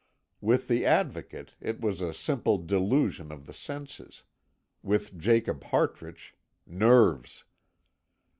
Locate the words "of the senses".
3.31-4.23